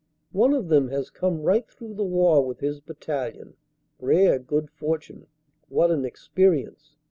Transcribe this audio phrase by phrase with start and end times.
[0.31, 3.53] One of them has come right through the war with his Battalion
[3.99, 5.27] rare good fortune.
[5.69, 6.95] What an experience!